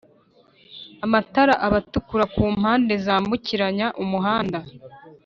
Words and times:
Amatara 1.05 1.53
aba 1.65 1.77
atukura 1.83 2.25
ku 2.33 2.41
mpande 2.55 2.93
zambukiranya 3.05 3.87
umuhanda 4.03 4.59